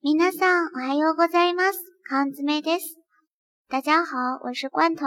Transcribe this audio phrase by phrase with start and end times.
[0.00, 1.80] 皆さん、おはようございます。
[2.08, 3.00] 缶詰です。
[3.68, 5.06] 大家好，我是罐头。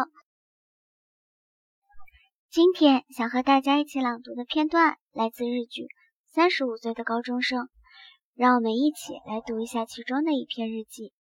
[2.50, 5.83] 今天想和大家一起朗读的片段来自日剧
[6.27, 7.64] 《三十五岁的高中生》，
[8.36, 11.14] 让我们一起来读一下其中的一篇日记。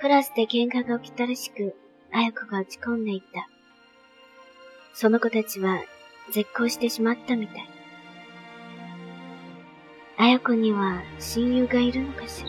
[0.00, 1.76] クラスで喧嘩が起きたらしく、
[2.10, 3.46] 綾子が落ち込んでいた。
[4.92, 5.84] その子たちは
[6.32, 7.73] 絶交してしまったみたい。
[10.16, 12.44] 綾子には親友がいるのかし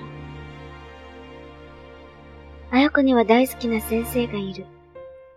[2.71, 2.79] ら？
[2.79, 4.65] 綾子には大好きな先生がいる。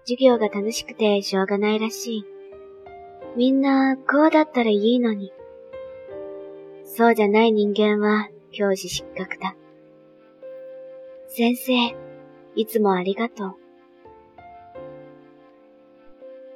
[0.04, 2.24] 授業が楽しくてしょうがないらしい。
[3.37, 5.32] みんなこうだったらいいのに。
[6.84, 9.54] そうじゃない人間は教師失格だ。
[11.29, 11.73] 先生、
[12.56, 13.54] いつもありがとう。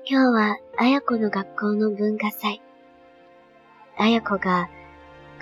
[0.04, 2.60] 今日は綾子の学校の文化祭。
[3.98, 4.68] 綾子が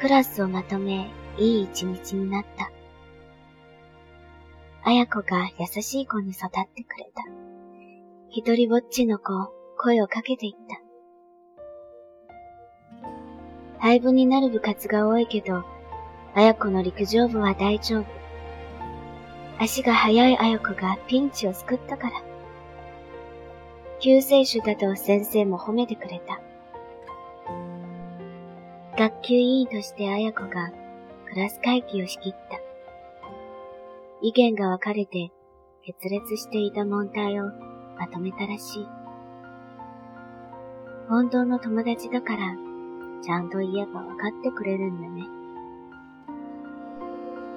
[0.00, 2.70] クラスをまとめ、いい一日になった。
[4.82, 7.22] 綾子が優しい子に育ってくれた。
[8.30, 9.32] 一人ぼっちの子、
[9.76, 10.80] 声をかけていった。
[13.78, 15.64] 廃部になる部活が多いけど、
[16.34, 18.06] 綾子の陸上部は大丈夫。
[19.58, 22.22] 足が速い綾子がピンチを救ったから。
[23.98, 26.40] 救世主だと先生も褒めてくれた。
[29.00, 30.70] 学級委員として綾子が
[31.32, 32.60] クラス会議を仕切った。
[34.20, 35.32] 意見が分かれて
[35.82, 37.44] 決裂していた問題を
[37.98, 38.86] まとめたらしい。
[41.08, 42.54] 本当の友達だから、
[43.22, 45.22] ちゃんと言えば分かってくれるんだね。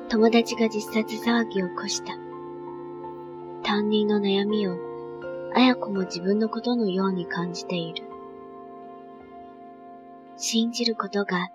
[0.07, 2.13] 友達が自殺騒ぎを起こした。
[3.63, 4.77] 担任の悩みを、
[5.53, 8.12] 綾子も自分のことのように感じている。
[10.45, 11.47] 信じることが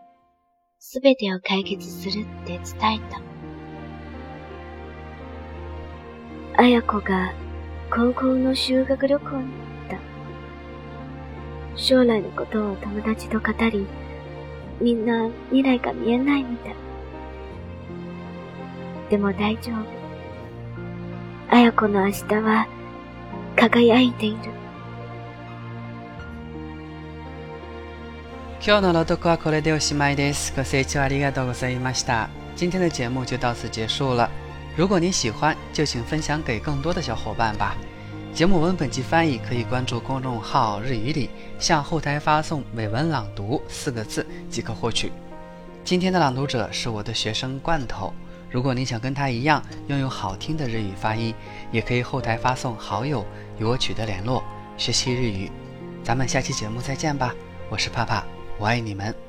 [0.78, 3.20] すべてを解決するって伝えた。
[6.56, 7.34] 綾子が
[7.90, 9.98] 高校の修学旅行に行った。
[11.76, 13.86] 将来のことを友達と語り、
[14.80, 16.74] みんな未来が見えないみたい。
[19.10, 19.70] でも大丈
[21.50, 21.54] 夫。
[21.54, 22.66] 綾子の明日は
[23.54, 24.57] 輝いている。
[28.65, 30.53] 今日の朗読はこれでおしまいです。
[30.55, 32.29] ご清聴ありがとうございました。
[32.55, 34.29] 今天的节目就到此结束了。
[34.75, 37.75] 如果您喜欢，就请分享给更多的小伙伴吧。
[38.33, 41.29] 节目文本及翻译可以关注公众号“日语里”，
[41.59, 45.11] 向后台发送“美文朗读”四个字即可获取。
[45.83, 48.13] 今天的朗读者是我的学生罐头。
[48.49, 51.35] 如果您想跟他一样拥有好听的日语发音，
[51.71, 53.25] 也可以后台发送好友
[53.59, 54.41] 与我取得联络，
[54.77, 55.51] 学习日语。
[56.03, 57.35] 咱们下期节目再见吧，
[57.69, 58.23] 我是帕帕。
[58.58, 59.27] 我爱你们。